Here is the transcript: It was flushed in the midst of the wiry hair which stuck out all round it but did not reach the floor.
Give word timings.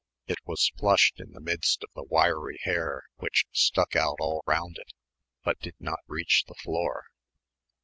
It 0.25 0.39
was 0.45 0.71
flushed 0.79 1.19
in 1.19 1.33
the 1.33 1.39
midst 1.39 1.83
of 1.83 1.91
the 1.93 2.01
wiry 2.01 2.57
hair 2.63 3.03
which 3.17 3.45
stuck 3.51 3.95
out 3.95 4.15
all 4.19 4.41
round 4.47 4.77
it 4.79 4.93
but 5.43 5.59
did 5.59 5.75
not 5.79 5.99
reach 6.07 6.45
the 6.47 6.55
floor. 6.55 7.05